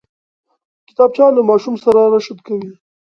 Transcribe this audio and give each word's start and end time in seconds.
کتابچه 0.87 1.25
له 1.35 1.41
ماشوم 1.49 1.75
سره 1.83 1.99
رشد 2.13 2.39
کوي 2.47 2.71